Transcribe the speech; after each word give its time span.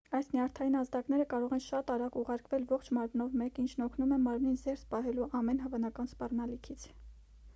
այս 0.17 0.27
նյարդային 0.29 0.77
ազդակները 0.77 1.25
կարող 1.33 1.51
են 1.57 1.61
շատ 1.65 1.91
արագ 1.95 2.15
ուղարկվել 2.21 2.63
ողջ 2.71 2.89
մարմնով 2.97 3.35
մեկ 3.41 3.61
ինչն 3.65 3.85
օգնում 3.87 4.15
է 4.17 4.19
մարմնին 4.23 4.57
զերծ 4.63 4.85
պահելու 4.95 5.31
ամեն 5.41 5.59
հավանական 5.67 6.09
սպառնալիքից 6.13 6.87